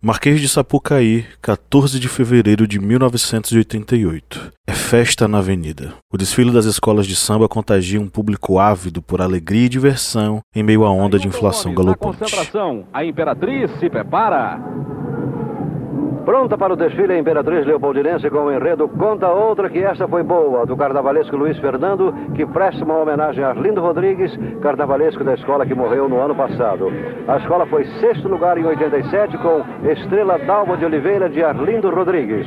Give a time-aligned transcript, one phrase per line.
[0.00, 4.52] Marquês de Sapucaí, 14 de fevereiro de 1988.
[4.64, 5.92] É festa na avenida.
[6.12, 10.62] O desfile das escolas de samba contagia um público ávido por alegria e diversão em
[10.62, 12.20] meio à onda de inflação galopante.
[12.20, 14.60] concentração, a Imperatriz se prepara.
[16.28, 20.22] Pronta para o desfile, a Imperatriz Leopoldinense com o enredo Conta Outra, que esta foi
[20.22, 25.64] boa, do carnavalesco Luiz Fernando, que presta uma homenagem a Arlindo Rodrigues, carnavalesco da escola
[25.64, 26.92] que morreu no ano passado.
[27.26, 32.46] A escola foi sexto lugar em 87 com Estrela Dalva de Oliveira de Arlindo Rodrigues.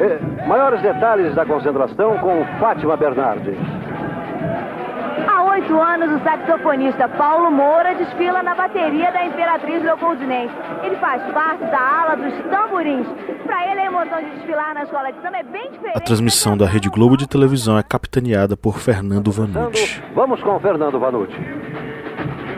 [0.00, 3.58] E, maiores detalhes da concentração com Fátima Bernardes.
[5.58, 10.54] 18 anos, o saxofonista Paulo Moura desfila na bateria da Imperatriz Leopoldinense.
[10.84, 13.06] Ele faz parte da ala dos tamborins.
[13.44, 15.96] Para ele, a emoção de desfilar na escola de samba é bem diferente.
[15.96, 20.00] A transmissão da Rede Globo de televisão é capitaneada por Fernando Vanucci.
[20.14, 21.36] Vamos com Fernando Vanucci.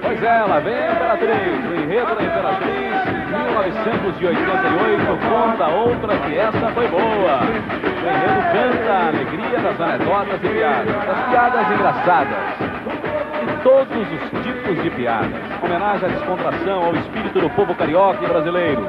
[0.03, 6.71] Pois é, lá vem a Imperatriz, o enredo da Imperatriz, 1988, conta outra que essa
[6.73, 7.41] foi boa.
[7.41, 12.70] O enredo canta a alegria das anedotas e piadas, das piadas engraçadas.
[13.63, 15.33] Todos os tipos de piadas.
[15.63, 18.87] Homenagem à descontração, ao espírito do povo carioca e brasileiro.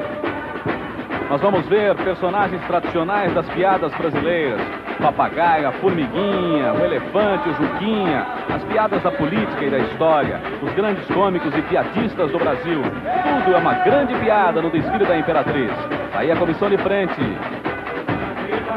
[1.28, 4.60] Nós vamos ver personagens tradicionais das piadas brasileiras.
[4.98, 10.72] Papagaio, a formiguinha, o elefante, o Juquinha, as piadas da política e da história, os
[10.72, 12.80] grandes cômicos e piadistas do Brasil.
[12.82, 15.72] Tudo é uma grande piada no desfile da Imperatriz.
[16.14, 17.20] Aí a comissão de frente.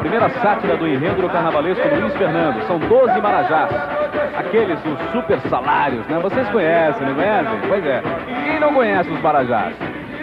[0.00, 2.66] Primeira sátira do enredo do carnavalesco Luiz Fernando.
[2.66, 3.95] São 12 marajás.
[4.36, 6.18] Aqueles dos super salários, né?
[6.20, 7.60] Vocês conhecem, não conhecem?
[7.68, 8.02] Pois é.
[8.44, 9.74] Quem não conhece os marajás?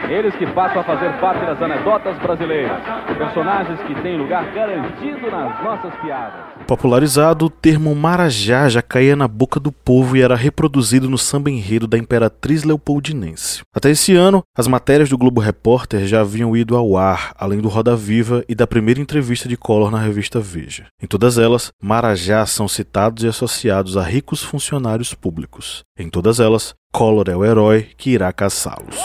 [0.09, 2.81] Eles que passam a fazer parte das anedotas brasileiras.
[3.17, 6.41] Personagens que têm lugar garantido nas nossas piadas.
[6.67, 11.49] Popularizado, o termo Marajá já caía na boca do povo e era reproduzido no samba
[11.49, 13.61] enredo da Imperatriz Leopoldinense.
[13.73, 17.69] Até esse ano, as matérias do Globo Repórter já haviam ido ao ar, além do
[17.69, 20.87] Roda Viva e da primeira entrevista de Collor na revista Veja.
[21.01, 25.83] Em todas elas, Marajá são citados e associados a ricos funcionários públicos.
[25.97, 28.97] Em todas elas, Collor é o herói que irá caçá-los.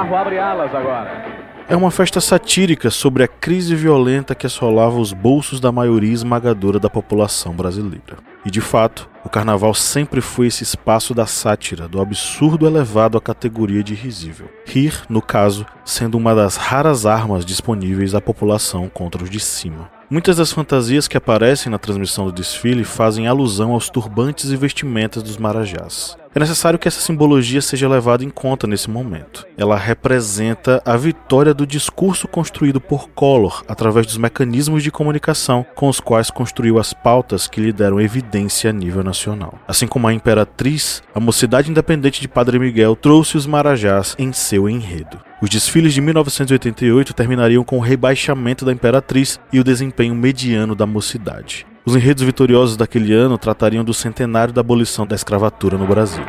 [0.00, 1.50] Carro abre alas agora.
[1.68, 6.80] É uma festa satírica sobre a crise violenta que assolava os bolsos da maioria esmagadora
[6.80, 8.18] da população brasileira.
[8.44, 13.20] E de fato, o carnaval sempre foi esse espaço da sátira, do absurdo elevado à
[13.20, 14.48] categoria de risível.
[14.66, 19.88] Rir, no caso, sendo uma das raras armas disponíveis à população contra os de cima.
[20.10, 25.22] Muitas das fantasias que aparecem na transmissão do desfile fazem alusão aos turbantes e vestimentas
[25.22, 26.16] dos marajás.
[26.32, 29.44] É necessário que essa simbologia seja levada em conta nesse momento.
[29.58, 35.88] Ela representa a vitória do discurso construído por Collor através dos mecanismos de comunicação com
[35.88, 39.58] os quais construiu as pautas que lhe deram evidência a nível nacional.
[39.66, 44.68] Assim como a Imperatriz, a Mocidade Independente de Padre Miguel trouxe os marajás em seu
[44.68, 45.18] enredo.
[45.42, 50.86] Os desfiles de 1988 terminariam com o rebaixamento da Imperatriz e o desempenho mediano da
[50.86, 51.66] Mocidade.
[51.84, 56.22] Os enredos vitoriosos daquele ano tratariam do centenário da abolição da escravatura no Brasil.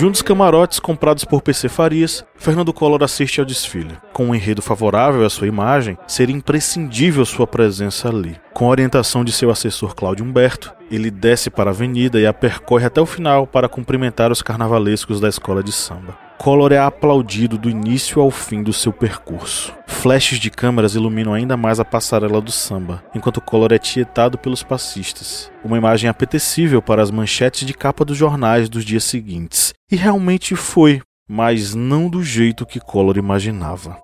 [0.00, 3.98] De um dos camarotes comprados por PC Farias, Fernando Collor assiste ao desfile.
[4.14, 8.40] Com um enredo favorável à sua imagem, seria imprescindível sua presença ali.
[8.54, 12.86] Com orientação de seu assessor Cláudio Humberto, ele desce para a avenida e a percorre
[12.86, 16.29] até o final para cumprimentar os carnavalescos da escola de samba.
[16.40, 19.74] Collor é aplaudido do início ao fim do seu percurso.
[19.86, 24.62] Flashes de câmeras iluminam ainda mais a passarela do samba, enquanto Collor é tietado pelos
[24.62, 25.52] passistas.
[25.62, 29.74] Uma imagem apetecível para as manchetes de capa dos jornais dos dias seguintes.
[29.92, 33.98] E realmente foi, mas não do jeito que Collor imaginava.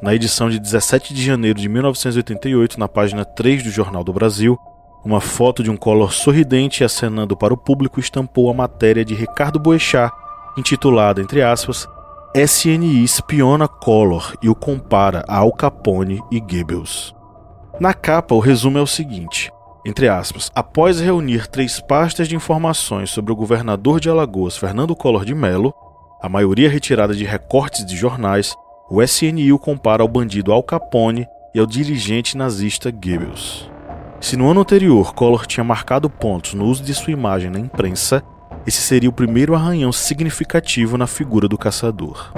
[0.00, 4.58] Na edição de 17 de janeiro de 1988, na página 3 do Jornal do Brasil,
[5.04, 9.60] uma foto de um Collor sorridente acenando para o público estampou a matéria de Ricardo
[9.60, 10.10] Boechat,
[10.56, 11.88] intitulada, entre aspas,
[12.34, 17.14] SNI espiona Collor e o compara a Al Capone e Goebbels.
[17.80, 19.50] Na capa, o resumo é o seguinte:
[19.86, 25.24] entre aspas, após reunir três pastas de informações sobre o governador de Alagoas, Fernando Collor
[25.24, 25.72] de Mello,
[26.20, 28.54] a maioria retirada de recortes de jornais,
[28.90, 33.70] o SNI o compara ao bandido Al Capone e ao dirigente nazista Goebbels.
[34.20, 38.22] Se no ano anterior Collor tinha marcado pontos no uso de sua imagem na imprensa,
[38.66, 42.32] esse seria o primeiro arranhão significativo na figura do caçador.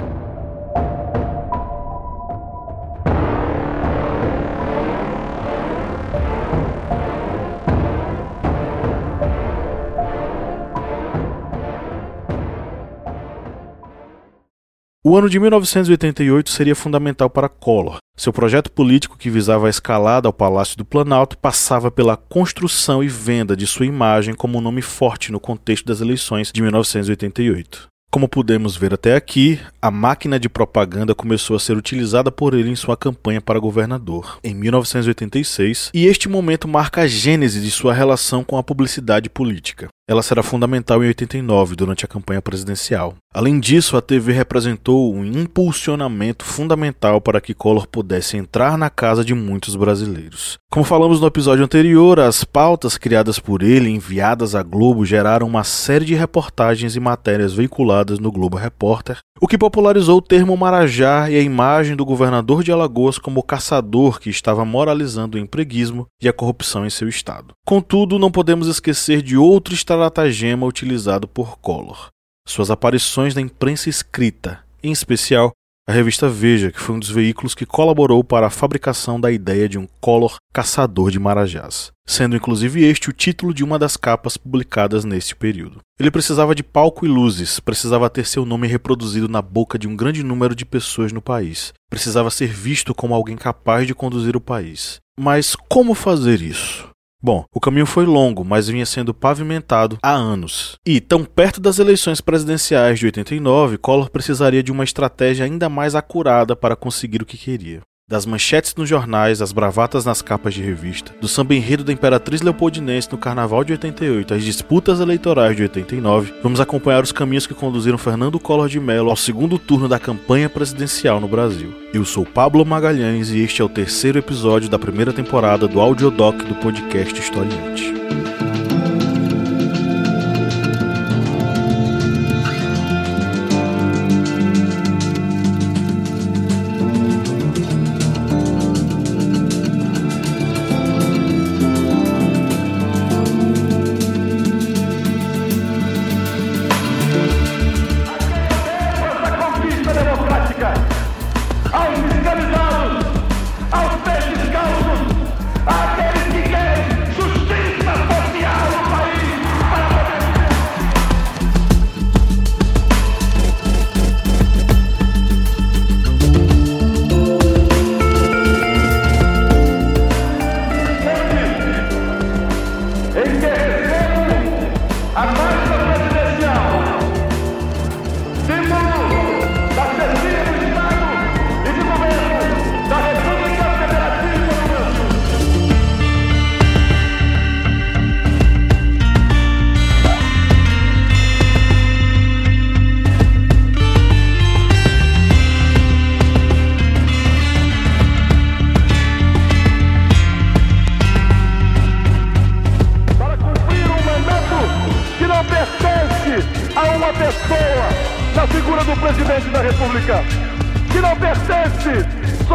[15.01, 17.99] O ano de 1988 seria fundamental para Collor.
[18.17, 23.07] Seu projeto político, que visava a escalada ao Palácio do Planalto, passava pela construção e
[23.07, 27.87] venda de sua imagem como um nome forte no contexto das eleições de 1988.
[28.11, 32.69] Como pudemos ver até aqui, a máquina de propaganda começou a ser utilizada por ele
[32.69, 37.93] em sua campanha para governador, em 1986, e este momento marca a gênese de sua
[37.93, 39.87] relação com a publicidade política.
[40.09, 43.13] Ela será fundamental em 89, durante a campanha presidencial.
[43.31, 49.23] Além disso, a TV representou um impulsionamento fundamental para que Collor pudesse entrar na casa
[49.23, 50.57] de muitos brasileiros.
[50.71, 55.63] Como falamos no episódio anterior, as pautas criadas por ele enviadas à Globo geraram uma
[55.63, 61.29] série de reportagens e matérias veiculadas no Globo Repórter, o que popularizou o termo Marajá
[61.29, 66.27] e a imagem do governador de Alagoas como caçador que estava moralizando o empreguismo e
[66.27, 67.53] a corrupção em seu estado.
[67.65, 72.09] Contudo, não podemos esquecer de outro estratagema utilizado por Collor:
[72.47, 75.51] suas aparições na imprensa escrita, em especial
[75.87, 79.67] a revista Veja, que foi um dos veículos que colaborou para a fabricação da ideia
[79.67, 84.37] de um Collor caçador de marajás, sendo inclusive este o título de uma das capas
[84.37, 85.79] publicadas neste período.
[85.99, 89.95] Ele precisava de palco e luzes, precisava ter seu nome reproduzido na boca de um
[89.95, 94.41] grande número de pessoas no país, precisava ser visto como alguém capaz de conduzir o
[94.41, 94.99] país.
[95.19, 96.88] Mas como fazer isso?
[97.21, 100.77] Bom, o caminho foi longo, mas vinha sendo pavimentado há anos.
[100.87, 105.95] E, tão perto das eleições presidenciais de 89, Collor precisaria de uma estratégia ainda mais
[105.95, 107.81] acurada para conseguir o que queria.
[108.09, 112.41] Das manchetes nos jornais, as bravatas nas capas de revista, do samba enredo da Imperatriz
[112.41, 117.53] Leopoldinense no Carnaval de 88 às disputas eleitorais de 89, vamos acompanhar os caminhos que
[117.53, 121.71] conduziram Fernando Collor de Mello ao segundo turno da campanha presidencial no Brasil.
[121.93, 126.35] Eu sou Pablo Magalhães e este é o terceiro episódio da primeira temporada do Audiodoc
[126.45, 127.98] do podcast Historiante.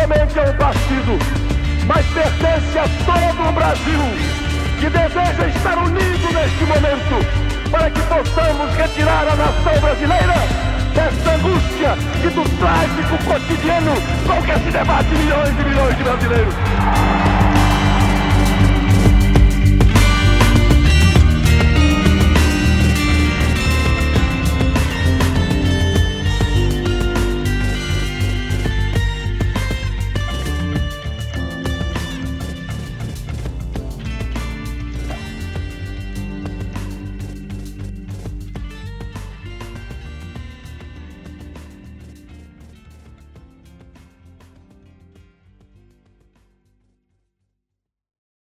[0.05, 1.19] somente a um partido,
[1.87, 4.01] mas pertence a todo o Brasil
[4.79, 10.35] que deseja estar unido neste momento para que possamos retirar a nação brasileira
[10.95, 13.95] desta angústia e do trágico cotidiano
[14.27, 17.24] com que se debate milhões e milhões de brasileiros.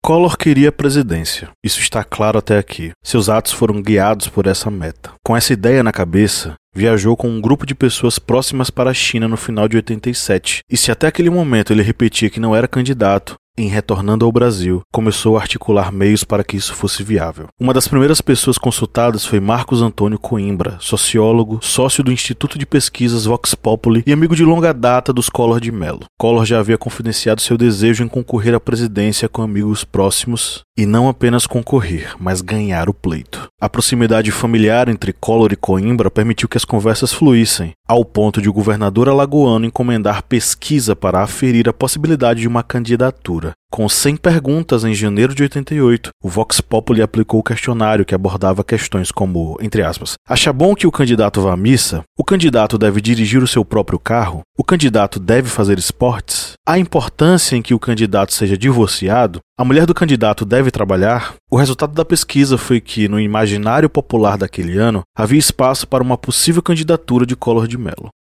[0.04, 1.50] Collor queria a presidência.
[1.62, 2.90] Isso está claro até aqui.
[3.04, 5.12] Seus atos foram guiados por essa meta.
[5.24, 9.28] Com essa ideia na cabeça, viajou com um grupo de pessoas próximas para a China
[9.28, 13.36] no final de 87, e se até aquele momento ele repetia que não era candidato,
[13.56, 17.48] em retornando ao Brasil, começou a articular meios para que isso fosse viável.
[17.60, 23.26] Uma das primeiras pessoas consultadas foi Marcos Antônio Coimbra, sociólogo, sócio do Instituto de Pesquisas
[23.26, 26.06] Vox Populi e amigo de longa data dos Collor de Mello.
[26.18, 31.06] Collor já havia confidenciado seu desejo em concorrer à presidência com amigos próximos e não
[31.06, 33.48] apenas concorrer, mas ganhar o pleito.
[33.60, 38.48] A proximidade familiar entre Collor e Coimbra permitiu que as conversas fluíssem, ao ponto de
[38.48, 43.52] o governador alagoano encomendar pesquisa para aferir a possibilidade de uma candidatura.
[43.70, 48.62] Com 100 perguntas em janeiro de 88, o Vox Populi aplicou o questionário que abordava
[48.62, 52.02] questões como, entre aspas, acha bom que o candidato vá à missa?
[52.18, 54.42] O candidato deve dirigir o seu próprio carro?
[54.58, 56.52] O candidato deve fazer esportes?
[56.68, 59.40] Há importância em que o candidato seja divorciado?
[59.58, 61.34] A mulher do candidato deve trabalhar?
[61.50, 66.18] O resultado da pesquisa foi que, no imaginário popular daquele ano, havia espaço para uma
[66.18, 67.78] possível candidatura de Collor de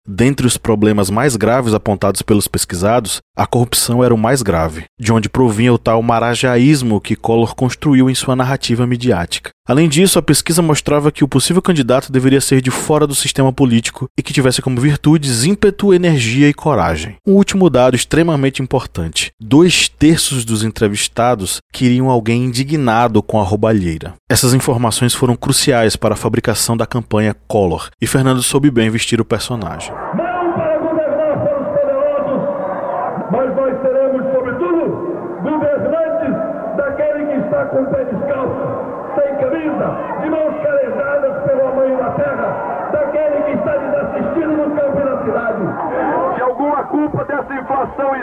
[0.08, 5.12] Dentre os problemas mais graves apontados pelos pesquisados, a corrupção era o mais grave, de
[5.12, 9.50] onde provinha o tal marajaísmo que Collor construiu em sua narrativa midiática.
[9.70, 13.52] Além disso, a pesquisa mostrava que o possível candidato deveria ser de fora do sistema
[13.52, 17.18] político e que tivesse como virtudes ímpeto, energia e coragem.
[17.24, 24.14] Um último dado extremamente importante: dois terços dos entrevistados queriam alguém indignado com a roubalheira.
[24.28, 29.20] Essas informações foram cruciais para a fabricação da campanha Collor, e Fernando soube bem vestir
[29.20, 29.92] o personagem.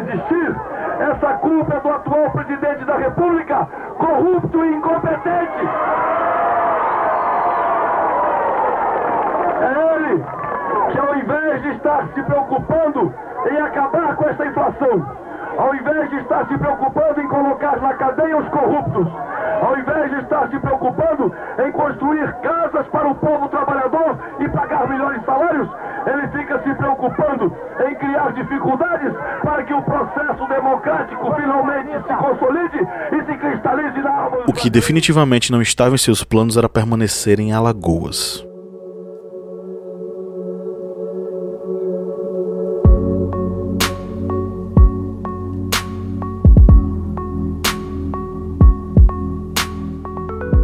[0.08, 0.56] Existir,
[1.00, 5.70] essa culpa é do atual presidente da República, corrupto e incompetente.
[9.62, 10.26] É ele
[10.92, 13.14] que, ao invés de estar se preocupando
[13.52, 15.06] em acabar com essa inflação,
[15.58, 19.08] ao invés de estar se preocupando em colocar na cadeia os corruptos,
[19.62, 21.34] ao invés de estar se preocupando
[21.66, 25.70] em construir casas para o povo trabalhador e pagar melhores salários,
[26.06, 27.52] ele fica se preocupando
[27.88, 29.14] em criar dificuldades
[30.08, 32.78] processo democrático finalmente se consolide
[33.12, 34.38] e se cristalize na alma.
[34.48, 38.47] O que definitivamente não estava em seus planos era permanecer em Alagoas.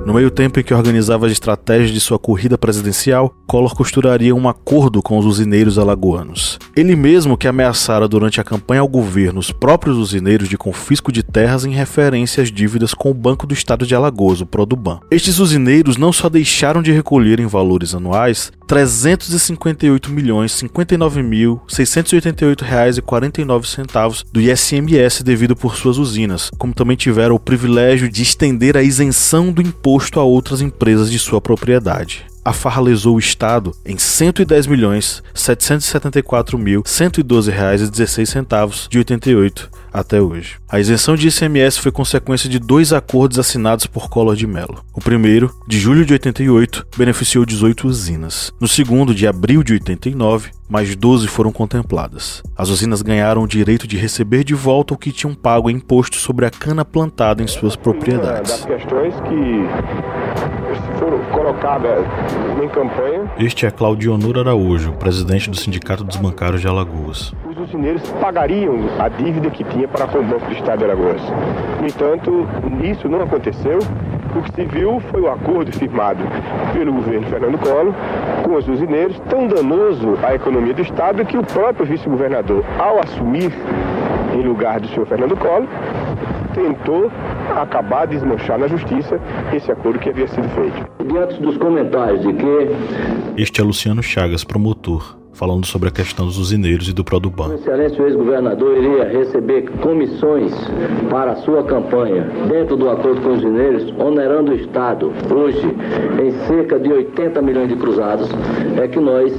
[0.05, 4.49] No meio tempo em que organizava as estratégias de sua corrida presidencial, Collor costuraria um
[4.49, 6.59] acordo com os usineiros alagoanos.
[6.75, 11.23] Ele mesmo que ameaçara durante a campanha ao governo os próprios usineiros de confisco de
[11.23, 14.99] terras em referência às dívidas com o Banco do Estado de Alagoas, o Produban.
[15.09, 22.65] Estes usineiros não só deixaram de recolher em valores anuais 358 milhões 59 mil 688
[22.65, 28.09] reais e 49 centavos do ICMS devido por suas usinas, como também tiveram o privilégio
[28.09, 32.25] de estender a isenção do imposto imposto a outras empresas de sua propriedade.
[32.43, 38.87] A farra lesou o Estado em 110 milhões 774 mil 112 reais e 16 centavos
[38.89, 40.55] de 88 até hoje.
[40.67, 44.83] A isenção de ICMS foi consequência de dois acordos assinados por Collor de Mello.
[44.93, 48.51] O primeiro, de julho de 88, beneficiou 18 usinas.
[48.59, 52.41] No segundo, de abril de 89, mais 12 foram contempladas.
[52.57, 56.15] As usinas ganharam o direito de receber de volta o que tinham pago em imposto
[56.15, 58.51] sobre a cana plantada em suas propriedades.
[58.51, 59.67] Das questões que
[60.97, 61.19] foram
[61.63, 62.05] colocadas
[62.61, 63.31] em campanha.
[63.39, 67.33] Este é Claudio Honor Araújo, presidente do Sindicato dos Bancários de Alagoas.
[67.49, 71.21] Os usineiros pagariam a dívida que tinha para com o Banco do Estado de Alagoas.
[71.79, 72.47] No entanto,
[72.83, 73.79] isso não aconteceu.
[74.35, 76.23] O que se viu foi o acordo firmado
[76.73, 77.93] pelo governo Fernando Collor
[78.43, 83.53] com os usineiros, tão danoso à economia do Estado que o próprio vice-governador, ao assumir
[84.33, 85.67] em lugar do senhor Fernando Collor,
[86.53, 87.11] tentou
[87.55, 89.19] acabar, desmanchar na justiça
[89.53, 90.87] esse acordo que havia sido feito.
[91.05, 93.41] Diante dos comentários de que.
[93.41, 97.55] Este é Luciano Chagas, promotor falando sobre a questão dos usineiros e do Produban.
[97.55, 100.53] Excelência, o ex-governador iria receber comissões
[101.09, 105.67] para a sua campanha dentro do acordo com os usineiros, onerando o Estado hoje
[106.21, 108.29] em cerca de 80 milhões de cruzados,
[108.81, 109.33] é que nós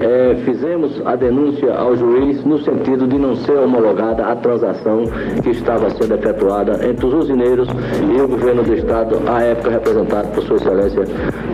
[0.00, 5.04] é, fizemos a denúncia ao juiz no sentido de não ser homologada a transação
[5.42, 7.68] que estava sendo efetuada entre os usineiros
[8.14, 11.04] e o governo do Estado, à época representado por Sua Excelência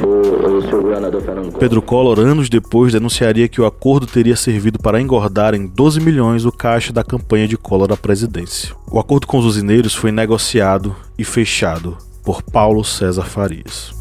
[0.03, 4.79] o, o senhor governador Fernando Pedro Collor, anos depois, denunciaria que o acordo teria servido
[4.79, 8.75] para engordar em 12 milhões o caixa da campanha de Collor à presidência.
[8.91, 13.96] O acordo com os usineiros foi negociado e fechado por Paulo César Farias.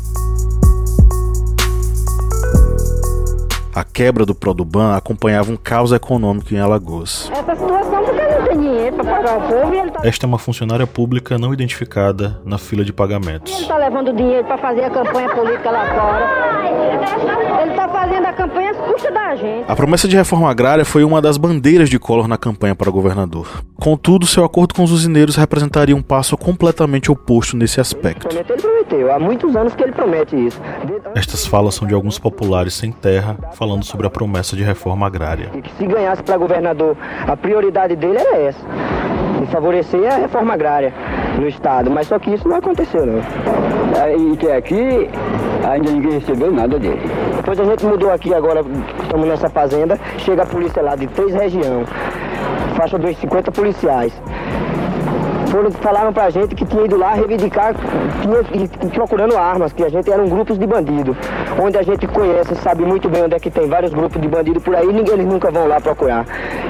[3.76, 7.30] A quebra do Produban acompanhava um caos econômico em Alagoas.
[7.30, 10.00] Essa situação porque não tem dinheiro para pagar o povo e ele tá...
[10.02, 13.52] Esta é uma funcionária pública não identificada na fila de pagamentos.
[13.52, 17.62] Ele está levando dinheiro para fazer a campanha política lá fora.
[17.64, 19.66] Ele está fazendo a campanha às custas da gente.
[19.68, 23.62] A promessa de reforma agrária foi uma das bandeiras de Collor na campanha para governador.
[23.76, 28.30] Contudo, seu acordo com os usineiros representaria um passo completamente oposto nesse aspecto.
[28.34, 30.62] Ele prometeu, há muitos anos que ele promete isso.
[31.14, 35.52] Estas falas são de alguns populares sem terra falando sobre a promessa de reforma agrária.
[35.54, 36.96] E que se ganhasse para governador,
[37.28, 38.60] a prioridade dele era essa,
[39.40, 40.94] de favorecer a reforma agrária
[41.40, 43.22] no estado, mas só que isso não aconteceu não.
[44.34, 45.10] E que aqui
[45.68, 47.02] ainda ninguém recebeu nada dele.
[47.36, 48.64] Depois a gente mudou aqui agora,
[49.02, 51.88] estamos nessa fazenda, chega a polícia lá de três regiões,
[52.76, 54.14] faixa dos 50 policiais
[55.56, 57.74] foram, falaram pra gente que tinha ido lá reivindicar,
[58.22, 61.16] tinha, procurando armas, que a gente eram grupos de bandido.
[61.62, 64.60] Onde a gente conhece, sabe muito bem onde é que tem vários grupos de bandido
[64.60, 66.26] por aí, ninguém, eles nunca vão lá procurar.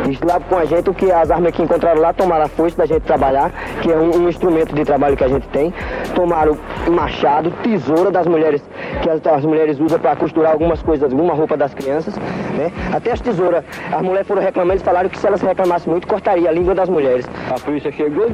[0.06, 2.78] Eles lá com a gente, o que as armas que encontraram lá, tomaram a força
[2.78, 3.52] da gente trabalhar,
[3.82, 5.74] que é um, um instrumento de trabalho que a gente tem.
[6.14, 6.56] Tomaram
[6.92, 8.62] machado, tesoura das mulheres,
[9.02, 12.16] que as, as mulheres usam para costurar algumas coisas, alguma roupa das crianças,
[12.56, 12.72] né?
[12.94, 13.64] Até as tesouras.
[13.92, 16.88] As mulheres foram reclamando, eles falaram que se elas reclamassem muito, cortaria a língua das
[16.88, 17.26] mulheres.
[17.50, 18.28] A polícia chegou,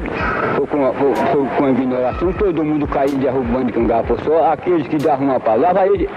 [0.56, 4.86] foi com, a, foi com a ignoração, todo mundo caindo derrubando de cangaço, só aqueles
[4.88, 6.08] que davam uma palavra, ele,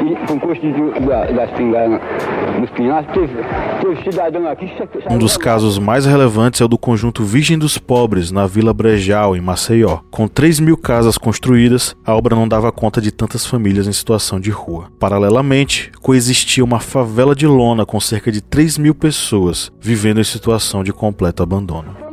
[0.00, 2.00] e, com custo de, da, das pingadas
[2.58, 3.34] nos pinhais, teve,
[3.80, 4.72] teve cidadão aqui...
[5.10, 9.36] Um dos casos mais relevantes é o do conjunto Virgem dos Pobres, na Vila Brejal,
[9.36, 9.98] em Maceió.
[10.10, 14.40] Com 3 mil casas construídas, a obra não dava conta de tantas famílias em situação
[14.40, 14.86] de rua.
[14.98, 20.82] Paralelamente, coexistia uma favela de lona com cerca de 3 mil pessoas vivendo em situação
[20.82, 22.07] de completo abandono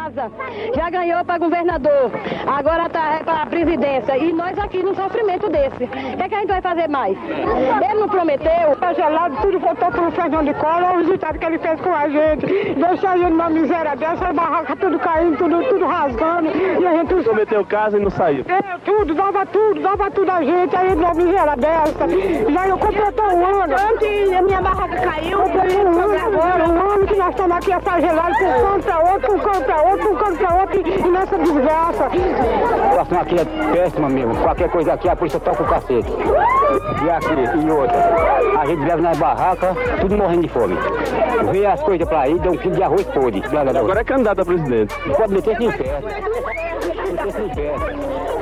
[0.00, 0.30] casa,
[0.74, 2.10] já ganhou para governador,
[2.46, 4.16] agora está é para a presidência.
[4.16, 5.84] E nós aqui num sofrimento desse.
[5.84, 7.16] O que, é que a gente vai fazer mais?
[7.18, 8.76] Ele não prometeu.
[8.78, 11.80] Tá gelado, tudo voltou para o Fernando de Collor, olha o resultado que ele fez
[11.80, 12.46] com a gente.
[12.46, 16.48] Deixou a gente numa miséria dessa, a barraca tudo caindo, tudo, tudo rasgando.
[16.48, 17.10] E a gente.
[17.20, 18.44] Prometeu casa e não saiu.
[18.48, 22.08] É, tudo, dava tudo, dava tudo a gente, aí numa miséria dessa.
[22.52, 23.74] Já eu completou um ano.
[23.74, 26.68] Antes a minha barraca caiu, completou um ano, agora.
[26.68, 30.16] um ano que nós estamos aqui essa gelada, com contra outro, com contra outro um
[30.16, 32.06] canto para outro e nessa desgraça.
[32.06, 34.34] A situação aqui é péssima mesmo.
[34.36, 36.10] Qualquer coisa aqui a polícia toca o cacete.
[37.04, 38.60] E aqui, e outra.
[38.60, 40.76] A gente leva nas barracas, tudo morrendo de fome.
[41.50, 43.42] Vê as coisas para aí, dá um quilo de arroz podre.
[43.78, 44.94] Agora é candidato a presidente.
[45.16, 46.00] Pode meter sem pé.
[47.10, 48.39] Meter sem pé.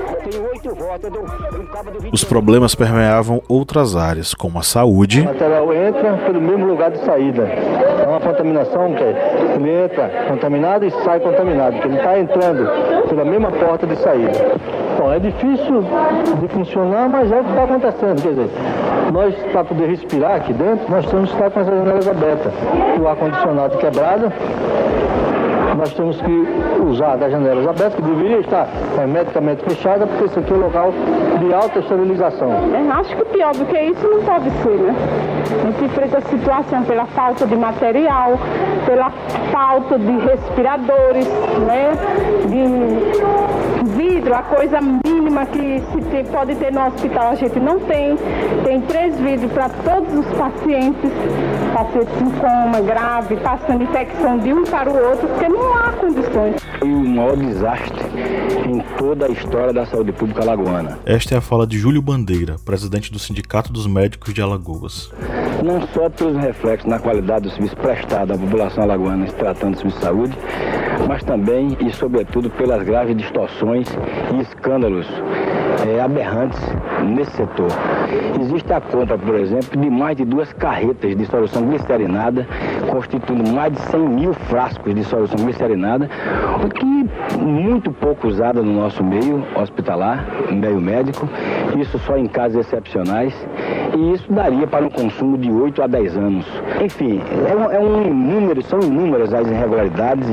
[2.12, 5.23] Os problemas permeavam outras áreas, como a saúde.
[5.23, 7.43] O material entra pelo mesmo lugar de saída.
[7.43, 12.71] É uma contaminação que ele entra contaminado e sai contaminado, que ele está entrando
[13.09, 14.33] pela mesma porta de saída.
[14.99, 15.85] Bom, é difícil
[16.41, 18.23] de funcionar, mas é o que está acontecendo.
[18.23, 18.51] Quer dizer,
[19.12, 22.53] nós, para poder respirar aqui dentro, nós temos que estar com as janelas abertas.
[23.01, 24.33] O ar-condicionado quebrado,
[25.79, 26.49] nós temos que
[26.85, 30.93] usar das janelas abertas, que deveria estar hermeticamente fechada, porque esse aqui é um local
[31.38, 32.51] de alta esterilização.
[32.99, 34.95] Acho que pior do que isso não pode ser, né?
[35.47, 38.33] A gente enfrenta a situação pela falta de material,
[38.85, 39.11] pela
[39.53, 41.29] falta de respiradores,
[41.67, 41.93] né?
[42.49, 47.79] De vidro, a coisa mínima que se tem, pode ter no hospital a gente não
[47.81, 48.17] tem.
[48.64, 51.11] Tem três vidros para todos os pacientes,
[51.73, 56.62] pacientes em coma grave, passando infecção de um para o outro, porque não há condições.
[56.78, 58.00] Foi o maior desastre
[58.66, 60.98] em toda a história da saúde pública alagoana.
[61.04, 65.11] Esta é a fala de Júlio Bandeira, presidente do Sindicato dos Médicos de Alagoas.
[65.64, 69.78] Não só pelos reflexos na qualidade do serviço prestado à população alagoana se tratando de
[69.78, 70.38] serviço de saúde,
[71.07, 73.88] mas também e sobretudo pelas graves distorções
[74.35, 75.07] e escândalos
[75.87, 76.61] é, aberrantes
[77.05, 77.69] nesse setor.
[78.41, 82.47] Existe a compra, por exemplo, de mais de duas carretas de solução glicerinada,
[82.91, 86.09] constituindo mais de 100 mil frascos de solução glicerinada,
[86.64, 91.29] o que muito pouco usada no nosso meio hospitalar, meio médico,
[91.81, 93.35] isso só em casos excepcionais,
[93.97, 96.47] e isso daria para um consumo de 8 a 10 anos.
[96.83, 100.29] Enfim, é um, é um número, são inúmeras as irregularidades,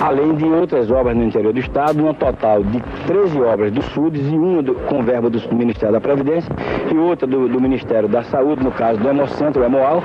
[0.00, 4.26] além de outras obras no interior do estado, um total de 13 obras do SUDES
[4.30, 6.54] e uma do, com verba do Ministério da Previdência
[6.92, 10.02] e outra do, do Ministério da Saúde, no caso do Hemocentro, Hemoal,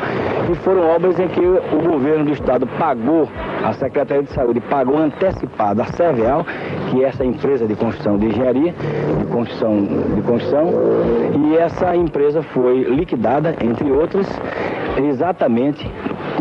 [0.52, 3.28] e foram obras em que o governo do estado pagou,
[3.64, 6.46] a Secretaria de Saúde pagou antecipada a Cerveal,
[6.90, 8.74] que é essa empresa de construção de engenharia,
[9.20, 9.84] de construção,
[10.16, 10.66] de construção,
[11.38, 14.28] e essa empresa foi liquidada, entre outras,
[14.98, 15.90] exatamente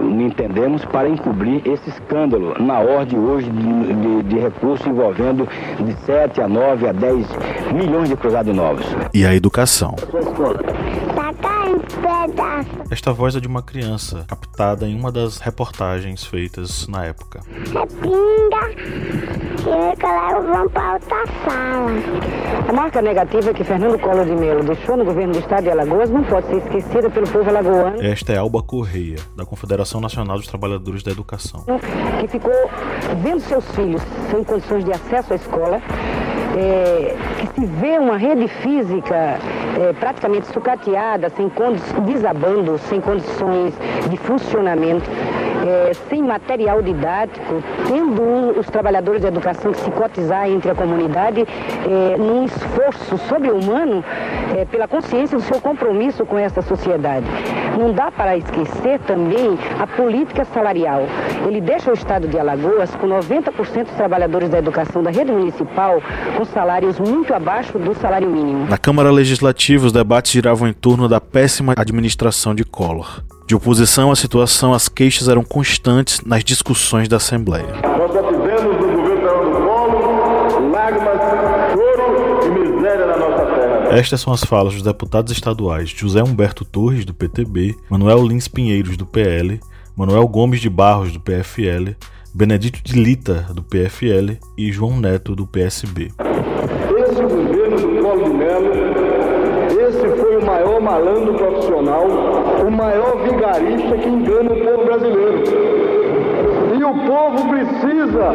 [0.03, 5.49] entendemos, para encobrir esse escândalo na ordem hoje de, de, de recursos envolvendo
[5.85, 7.27] de 7 a 9 a 10
[7.73, 8.87] milhões de cruzados novos.
[9.13, 9.95] E a educação.
[12.91, 17.41] Esta voz é de uma criança, captada em uma das reportagens feitas na época.
[17.75, 19.54] É pinga.
[19.67, 21.91] E claro, vamos para outra sala.
[22.69, 26.11] A marca negativa que Fernando Collor de Mello deixou no governo do estado de Alagoas
[26.11, 28.03] não pode ser esquecida pelo povo alagoano.
[28.03, 31.65] Esta é Alba Correia, da Confederação Nacional dos Trabalhadores da Educação.
[32.21, 32.53] Que ficou
[33.23, 35.81] vendo seus filhos sem condições de acesso à escola
[36.57, 39.39] é, que se vê uma rede física
[39.79, 41.51] é, praticamente sucateada, sem
[42.05, 43.75] desabando, sem condições
[44.09, 45.09] de funcionamento,
[45.65, 51.41] é, sem material didático, tendo os trabalhadores da educação que se cotizar entre a comunidade
[51.41, 54.05] é, num esforço sobre-humano
[54.57, 57.27] é, pela consciência do seu compromisso com essa sociedade.
[57.79, 61.03] Não dá para esquecer também a política salarial.
[61.47, 66.01] Ele deixa o estado de Alagoas com 90% dos trabalhadores da educação da rede municipal
[66.37, 68.67] com salários muito abaixo do salário mínimo.
[68.67, 73.23] Na Câmara Legislativa, os debates giravam em torno da péssima administração de Collor.
[73.47, 77.67] De oposição à situação, as queixas eram constantes nas discussões da Assembleia.
[77.83, 81.19] Nós só tivemos no governo Fernando Collor lágrimas,
[81.73, 83.99] choro e miséria na nossa terra.
[83.99, 88.97] Estas são as falas dos deputados estaduais José Humberto Torres, do PTB, Manuel Lins Pinheiros,
[88.97, 89.61] do PL,
[89.95, 91.95] Manuel Gomes de Barros, do PFL,
[92.33, 96.11] Benedito de Lita, do PFL e João Neto, do PSB.
[96.99, 98.84] Esse governo do Collor de Mello, esse foi o
[100.75, 102.07] maior malandro profissional,
[102.67, 105.43] o maior vigarista que engana o povo brasileiro.
[106.77, 108.33] E o povo precisa,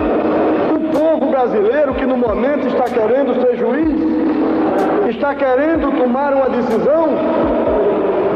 [0.75, 7.09] o povo brasileiro que no momento está querendo ser juiz, está querendo tomar uma decisão,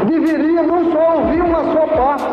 [0.08, 2.28] deveria não só ouvir uma só parte.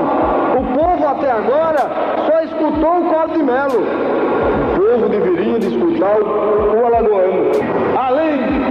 [0.58, 1.90] O povo até agora
[2.26, 3.86] só escutou o Collor de Mello.
[4.74, 7.50] O povo deveria escutar o alagoano.
[7.96, 8.69] Além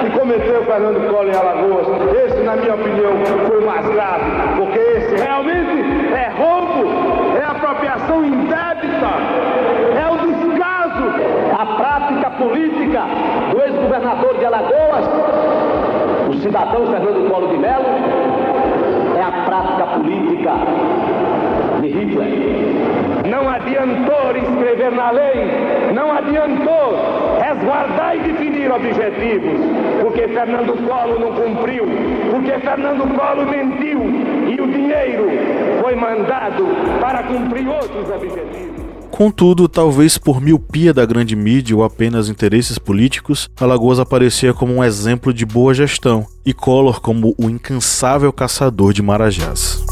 [0.00, 1.86] que cometeu Fernando Collor em Alagoas,
[2.24, 3.12] esse, na minha opinião,
[3.46, 4.24] foi o mais grave,
[4.56, 9.12] porque esse realmente é roubo, é apropriação indébita,
[9.94, 10.76] é o descaso.
[11.58, 13.02] A prática política
[13.50, 15.04] do ex-governador de Alagoas,
[16.30, 17.86] o cidadão Fernando Collor de Mello,
[19.16, 20.52] é a prática política
[21.86, 22.28] de Hitler.
[23.28, 29.60] Não adiantou escrever na lei, não adiantou resguardar e definir objetivos,
[30.02, 31.84] porque Fernando Collor não cumpriu,
[32.30, 34.00] porque Fernando Collor mentiu
[34.48, 35.28] e o dinheiro
[35.82, 36.64] foi mandado
[37.00, 38.86] para cumprir outros objetivos.
[39.10, 44.84] Contudo, talvez por miopia da grande mídia ou apenas interesses políticos, Alagoas aparecia como um
[44.84, 49.85] exemplo de boa gestão e Collor como o incansável caçador de marajás.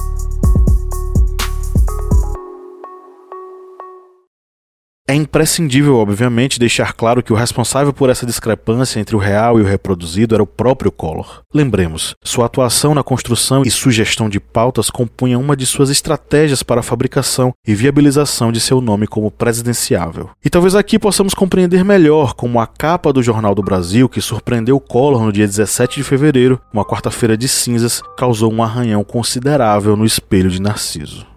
[5.06, 9.62] É imprescindível, obviamente, deixar claro que o responsável por essa discrepância entre o real e
[9.62, 11.42] o reproduzido era o próprio Collor.
[11.52, 16.80] Lembremos, sua atuação na construção e sugestão de pautas compunha uma de suas estratégias para
[16.80, 20.30] a fabricação e viabilização de seu nome como presidenciável.
[20.42, 24.80] E talvez aqui possamos compreender melhor como a capa do Jornal do Brasil, que surpreendeu
[24.80, 30.06] Collor no dia 17 de fevereiro, uma quarta-feira de cinzas, causou um arranhão considerável no
[30.06, 31.33] espelho de Narciso.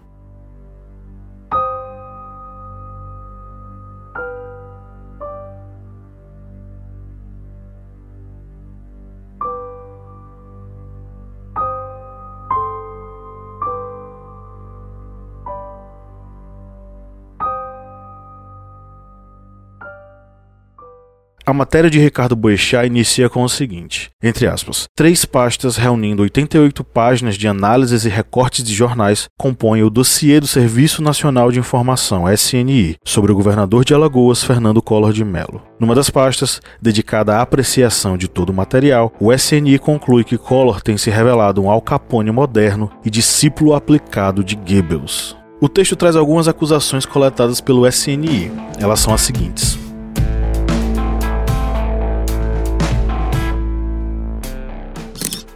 [21.48, 26.84] A matéria de Ricardo Boechat inicia com o seguinte, entre aspas, três pastas reunindo 88
[26.84, 32.30] páginas de análises e recortes de jornais compõem o dossiê do Serviço Nacional de Informação,
[32.30, 35.62] SNI, sobre o governador de Alagoas, Fernando Collor de Mello.
[35.80, 40.82] Numa das pastas, dedicada à apreciação de todo o material, o SNI conclui que Collor
[40.82, 45.34] tem se revelado um Al Capone moderno e discípulo aplicado de Goebbels.
[45.62, 48.52] O texto traz algumas acusações coletadas pelo SNI.
[48.78, 49.87] Elas são as seguintes.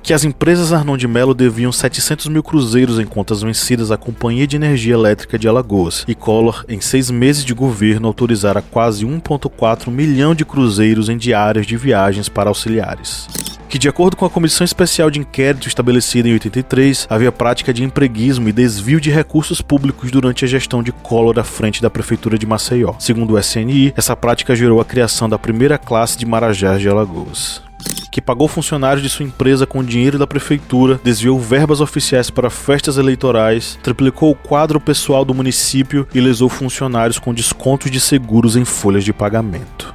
[0.03, 4.47] Que as empresas Arnon de Melo deviam 700 mil cruzeiros em contas vencidas à Companhia
[4.47, 9.91] de Energia Elétrica de Alagoas, e Collor, em seis meses de governo, autorizara quase 1,4
[9.91, 13.29] milhão de cruzeiros em diárias de viagens para auxiliares
[13.73, 17.83] que, de acordo com a Comissão Especial de Inquérito estabelecida em 83, havia prática de
[17.83, 22.37] empreguismo e desvio de recursos públicos durante a gestão de Collor à frente da Prefeitura
[22.37, 22.93] de Maceió.
[22.99, 27.63] Segundo o SNI, essa prática gerou a criação da primeira classe de Marajás de Alagoas
[28.11, 32.99] que pagou funcionários de sua empresa com dinheiro da prefeitura, desviou verbas oficiais para festas
[32.99, 38.65] eleitorais, triplicou o quadro pessoal do município e lesou funcionários com descontos de seguros em
[38.65, 39.95] folhas de pagamento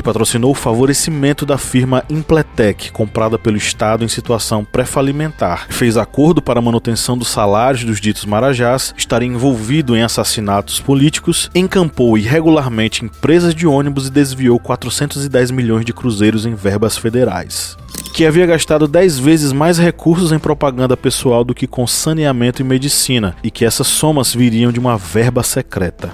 [0.00, 6.40] que patrocinou o favorecimento da firma Impletec, comprada pelo Estado em situação pré-falimentar, fez acordo
[6.40, 13.04] para a manutenção dos salários dos ditos marajás, estaria envolvido em assassinatos políticos, encampou irregularmente
[13.04, 17.76] empresas de ônibus e desviou 410 milhões de cruzeiros em verbas federais
[18.14, 22.64] que havia gastado 10 vezes mais recursos em propaganda pessoal do que com saneamento e
[22.64, 26.10] medicina, e que essas somas viriam de uma verba secreta.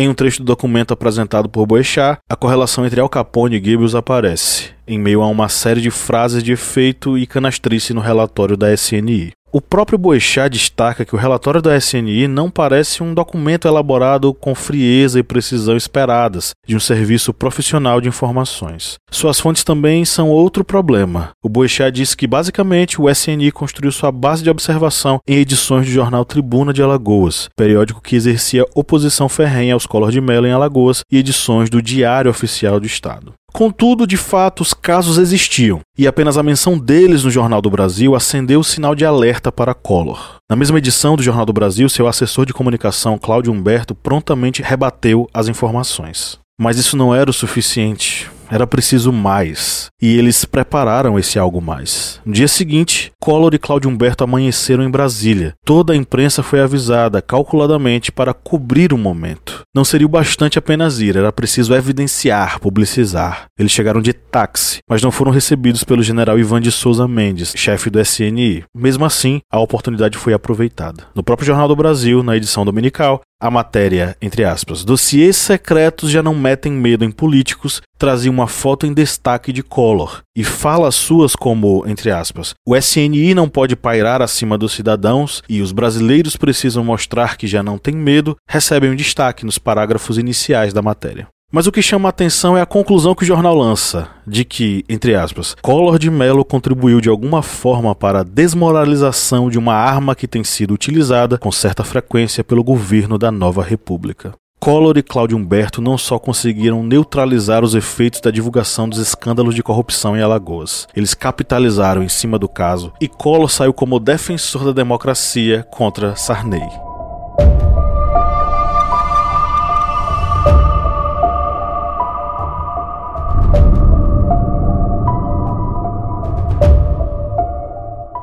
[0.00, 3.94] Em um trecho do documento apresentado por Boechat, a correlação entre Al Capone e Goebbels
[3.94, 8.72] aparece, em meio a uma série de frases de efeito e canastrice no relatório da
[8.72, 9.32] SNI.
[9.52, 14.54] O próprio Boechat destaca que o relatório da SNI não parece um documento elaborado com
[14.54, 18.94] frieza e precisão esperadas de um serviço profissional de informações.
[19.10, 21.30] Suas fontes também são outro problema.
[21.42, 25.92] O Boechat diz que basicamente o SNI construiu sua base de observação em edições do
[25.92, 31.00] jornal Tribuna de Alagoas, periódico que exercia oposição ferrenha aos Collor de Mello em Alagoas,
[31.10, 33.34] e edições do Diário Oficial do Estado.
[33.52, 38.14] Contudo, de fato, os casos existiam, e apenas a menção deles no Jornal do Brasil
[38.14, 40.36] acendeu o sinal de alerta para Collor.
[40.48, 45.28] Na mesma edição do Jornal do Brasil, seu assessor de comunicação, Cláudio Humberto, prontamente rebateu
[45.34, 46.38] as informações.
[46.60, 48.30] Mas isso não era o suficiente.
[48.50, 49.88] Era preciso mais.
[50.02, 52.20] E eles prepararam esse algo mais.
[52.24, 55.54] No dia seguinte, Collor e Cláudio Humberto amanheceram em Brasília.
[55.64, 59.60] Toda a imprensa foi avisada calculadamente para cobrir o momento.
[59.74, 63.44] Não seria o bastante apenas ir, era preciso evidenciar, publicizar.
[63.58, 67.88] Eles chegaram de táxi, mas não foram recebidos pelo general Ivan de Souza Mendes, chefe
[67.88, 68.64] do SNI.
[68.74, 71.04] Mesmo assim, a oportunidade foi aproveitada.
[71.14, 76.22] No próprio Jornal do Brasil, na edição dominical, a matéria, entre aspas, dossiês secretos já
[76.22, 81.34] não metem medo em políticos, trazia uma foto em destaque de Collor e falas suas
[81.34, 86.84] como, entre aspas, o SNI não pode pairar acima dos cidadãos e os brasileiros precisam
[86.84, 91.28] mostrar que já não têm medo, recebem um destaque nos parágrafos iniciais da matéria.
[91.52, 94.84] Mas o que chama a atenção é a conclusão que o jornal lança, de que,
[94.88, 100.14] entre aspas, Collor de Mello contribuiu de alguma forma para a desmoralização de uma arma
[100.14, 104.32] que tem sido utilizada com certa frequência pelo governo da nova república.
[104.60, 109.62] Collor e Cláudio Humberto não só conseguiram neutralizar os efeitos da divulgação dos escândalos de
[109.62, 114.72] corrupção em Alagoas, eles capitalizaram em cima do caso e Collor saiu como defensor da
[114.72, 116.68] democracia contra Sarney.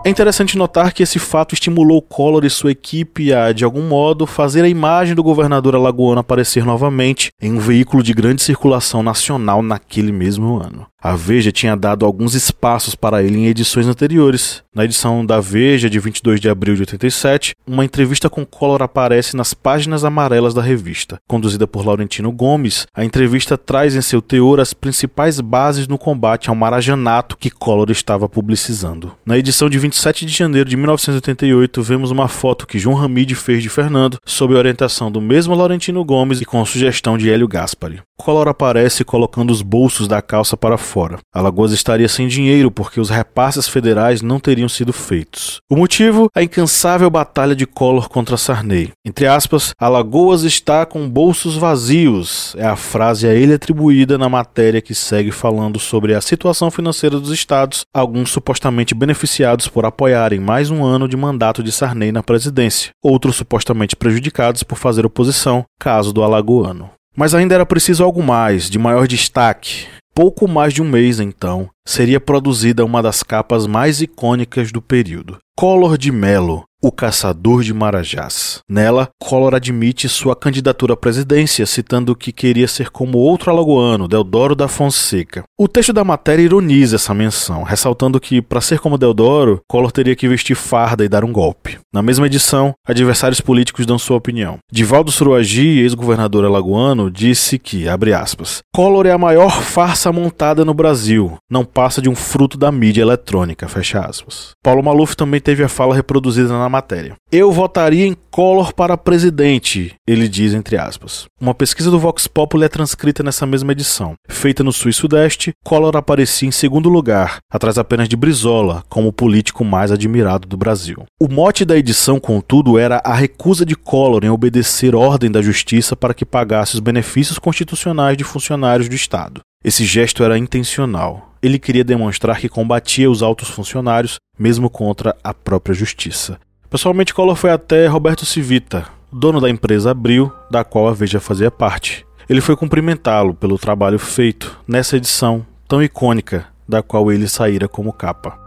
[0.08, 4.26] É interessante notar que esse fato estimulou Collor e sua equipe a, de algum modo,
[4.26, 9.62] fazer a imagem do governador alagoano aparecer novamente em um veículo de grande circulação nacional
[9.62, 10.88] naquele mesmo ano.
[11.08, 14.62] A Veja tinha dado alguns espaços para ele em edições anteriores.
[14.76, 19.34] Na edição da Veja, de 22 de abril de 87, uma entrevista com Collor aparece
[19.34, 21.18] nas páginas amarelas da revista.
[21.26, 26.50] Conduzida por Laurentino Gomes, a entrevista traz em seu teor as principais bases no combate
[26.50, 29.14] ao marajanato que Collor estava publicizando.
[29.26, 33.64] Na edição de 27 de janeiro de 1988, vemos uma foto que João Ramide fez
[33.64, 38.02] de Fernando, sob orientação do mesmo Laurentino Gomes e com sugestão de Hélio Gaspari.
[38.18, 40.97] Collor aparece colocando os bolsos da calça para fora.
[41.34, 45.60] Alagoas estaria sem dinheiro porque os repasses federais não teriam sido feitos.
[45.70, 46.30] O motivo?
[46.36, 48.92] A incansável batalha de Collor contra Sarney.
[49.06, 54.82] Entre aspas, Alagoas está com bolsos vazios, é a frase a ele atribuída na matéria
[54.82, 60.70] que segue falando sobre a situação financeira dos estados, alguns supostamente beneficiados por apoiarem mais
[60.70, 66.12] um ano de mandato de Sarney na presidência, outros supostamente prejudicados por fazer oposição, caso
[66.12, 66.90] do alagoano.
[67.16, 69.88] Mas ainda era preciso algo mais, de maior destaque.
[70.18, 75.38] Pouco mais de um mês então, seria produzida uma das capas mais icônicas do período.
[75.56, 78.60] Collor de Mello, o Caçador de Marajás.
[78.70, 84.56] Nela, Collor admite sua candidatura à presidência, citando que queria ser como outro alagoano, Deodoro
[84.56, 85.44] da Fonseca.
[85.58, 90.16] O texto da matéria ironiza essa menção, ressaltando que, para ser como Deodoro, Collor teria
[90.16, 91.80] que vestir farda e dar um golpe.
[91.92, 94.60] Na mesma edição, adversários políticos dão sua opinião.
[94.72, 100.74] Divaldo Suruagi, ex-governador alagoano, disse que, abre aspas, Collor é a maior farsa montada no
[100.74, 104.52] Brasil, não passa de um fruto da mídia eletrônica, fecha aspas.
[104.64, 107.16] Paulo Maluf também teve a fala reproduzida na matéria.
[107.32, 111.26] Eu votaria em Collor para presidente, ele diz entre aspas.
[111.42, 114.14] Uma pesquisa do Vox Populi é transcrita nessa mesma edição.
[114.28, 119.08] Feita no Sul e Sudeste, Collor aparecia em segundo lugar, atrás apenas de Brizola, como
[119.08, 121.04] o político mais admirado do Brasil.
[121.20, 125.96] O mote da edição, contudo, era a recusa de Collor em obedecer ordem da justiça
[125.96, 129.42] para que pagasse os benefícios constitucionais de funcionários do Estado.
[129.64, 131.34] Esse gesto era intencional.
[131.42, 136.40] Ele queria demonstrar que combatia os altos funcionários, mesmo contra a própria justiça.
[136.70, 141.50] Pessoalmente, Collor foi até Roberto Civita, dono da empresa Abril, da qual a Veja fazia
[141.50, 142.06] parte.
[142.30, 147.94] Ele foi cumprimentá-lo pelo trabalho feito nessa edição tão icônica, da qual ele saíra como
[147.94, 148.47] capa.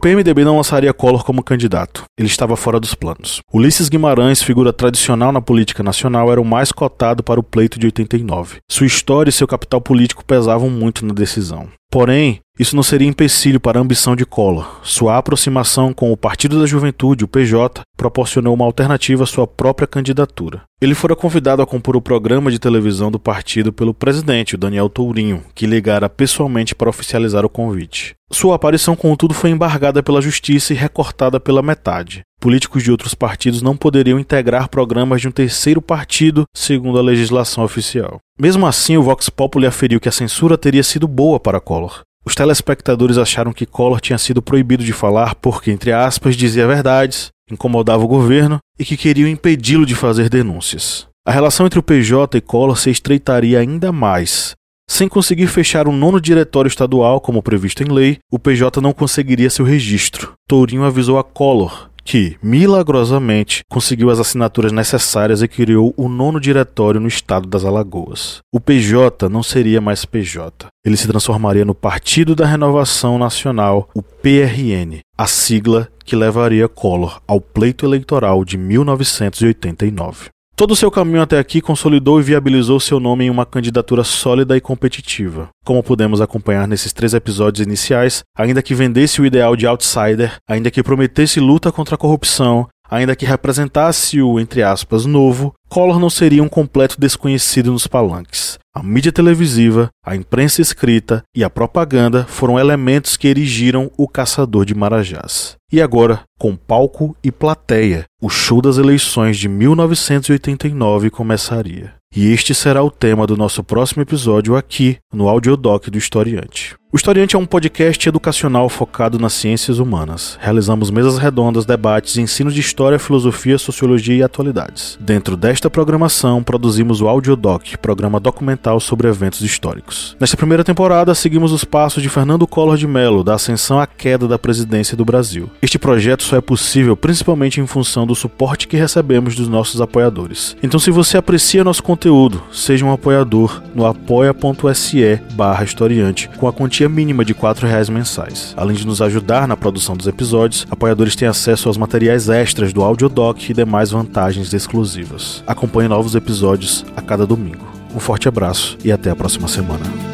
[0.00, 2.04] PMDB não lançaria Collor como candidato.
[2.18, 3.42] Ele estava fora dos planos.
[3.52, 7.84] Ulisses Guimarães, figura tradicional na política nacional, era o mais cotado para o pleito de
[7.84, 8.60] 89.
[8.70, 11.68] Sua história e seu capital político pesavam muito na decisão.
[11.90, 14.78] Porém, isso não seria empecilho para a ambição de Collor.
[14.84, 19.88] Sua aproximação com o Partido da Juventude, o PJ, proporcionou uma alternativa à sua própria
[19.88, 20.62] candidatura.
[20.80, 24.88] Ele fora convidado a compor o programa de televisão do partido pelo presidente, o Daniel
[24.88, 28.14] Tourinho, que ligara pessoalmente para oficializar o convite.
[28.30, 32.22] Sua aparição, contudo, foi embargada pela justiça e recortada pela metade.
[32.40, 37.62] Políticos de outros partidos não poderiam integrar programas de um terceiro partido, segundo a legislação
[37.62, 38.18] oficial.
[38.40, 42.00] Mesmo assim, o Vox Populi aferiu que a censura teria sido boa para Collor.
[42.24, 47.28] Os telespectadores acharam que Collor tinha sido proibido de falar porque, entre aspas, dizia verdades,
[47.50, 51.06] incomodava o governo e que queriam impedi-lo de fazer denúncias.
[51.26, 54.54] A relação entre o PJ e Collor se estreitaria ainda mais.
[54.88, 59.50] Sem conseguir fechar um nono diretório estadual, como previsto em lei, o PJ não conseguiria
[59.50, 60.32] seu registro.
[60.48, 67.00] Tourinho avisou a Collor que, milagrosamente, conseguiu as assinaturas necessárias e criou o nono diretório
[67.00, 68.40] no estado das Alagoas.
[68.52, 70.66] O PJ não seria mais PJ.
[70.84, 77.20] Ele se transformaria no Partido da Renovação Nacional, o PRN, a sigla que levaria Collor
[77.26, 80.30] ao pleito eleitoral de 1989.
[80.60, 84.54] Todo o seu caminho até aqui consolidou e viabilizou seu nome em uma candidatura sólida
[84.54, 85.48] e competitiva.
[85.64, 90.70] Como pudemos acompanhar nesses três episódios iniciais, ainda que vendesse o ideal de outsider, ainda
[90.70, 96.10] que prometesse luta contra a corrupção, ainda que representasse o, entre aspas, novo, Collor não
[96.10, 98.58] seria um completo desconhecido nos palanques.
[98.74, 104.64] A mídia televisiva, a imprensa escrita e a propaganda foram elementos que erigiram o caçador
[104.64, 105.56] de marajás.
[105.72, 111.94] E agora, com palco e plateia, o show das eleições de 1989 começaria.
[112.14, 116.74] E este será o tema do nosso próximo episódio aqui no Audiodoc do Historiante.
[116.92, 120.36] O Historiante é um podcast educacional focado nas ciências humanas.
[120.40, 124.98] Realizamos mesas redondas, debates, ensino de história, filosofia, sociologia e atualidades.
[125.00, 130.16] Dentro desta programação, produzimos o Audiodoc, programa documental sobre eventos históricos.
[130.18, 134.26] Nesta primeira temporada, seguimos os passos de Fernando Collor de Mello, da ascensão à queda
[134.26, 135.48] da presidência do Brasil.
[135.62, 140.56] Este projeto só é possível principalmente em função do suporte que recebemos dos nossos apoiadores.
[140.60, 146.52] Então, se você aprecia nosso conteúdo, seja um apoiador no apoia.se barra historiante com a
[146.52, 148.54] quantia mínima de R$ reais mensais.
[148.56, 152.82] Além de nos ajudar na produção dos episódios, apoiadores têm acesso aos materiais extras do
[152.82, 155.44] Audiodoc e demais vantagens exclusivas.
[155.46, 157.66] Acompanhe novos episódios a cada domingo.
[157.94, 160.09] Um forte abraço e até a próxima semana.